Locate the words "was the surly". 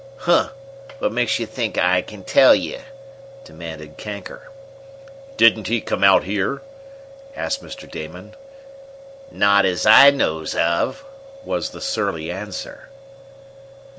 11.45-12.31